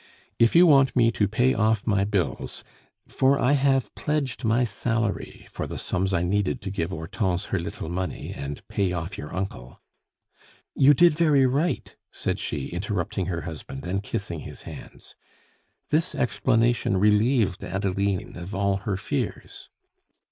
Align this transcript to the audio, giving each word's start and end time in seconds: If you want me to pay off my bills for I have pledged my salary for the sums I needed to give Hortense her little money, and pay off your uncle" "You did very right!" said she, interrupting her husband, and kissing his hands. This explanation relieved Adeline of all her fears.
If 0.39 0.55
you 0.55 0.65
want 0.65 0.95
me 0.95 1.11
to 1.11 1.27
pay 1.27 1.53
off 1.53 1.85
my 1.85 2.05
bills 2.05 2.63
for 3.07 3.37
I 3.37 3.51
have 3.51 3.93
pledged 3.93 4.43
my 4.43 4.63
salary 4.63 5.45
for 5.51 5.67
the 5.67 5.77
sums 5.77 6.11
I 6.11 6.23
needed 6.23 6.59
to 6.61 6.71
give 6.71 6.89
Hortense 6.89 7.45
her 7.53 7.59
little 7.59 7.87
money, 7.87 8.33
and 8.33 8.67
pay 8.67 8.93
off 8.93 9.15
your 9.19 9.31
uncle" 9.31 9.79
"You 10.75 10.95
did 10.95 11.13
very 11.13 11.45
right!" 11.45 11.95
said 12.11 12.39
she, 12.39 12.69
interrupting 12.69 13.27
her 13.27 13.41
husband, 13.41 13.85
and 13.85 14.01
kissing 14.01 14.39
his 14.39 14.63
hands. 14.63 15.13
This 15.91 16.15
explanation 16.15 16.97
relieved 16.97 17.63
Adeline 17.63 18.35
of 18.37 18.55
all 18.55 18.77
her 18.77 18.97
fears. 18.97 19.69